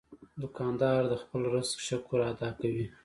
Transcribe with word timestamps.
دوکاندار 0.41 1.01
د 1.07 1.13
خپل 1.21 1.41
رزق 1.55 1.77
شکر 1.87 2.19
ادا 2.31 2.49
کوي. 2.59 2.85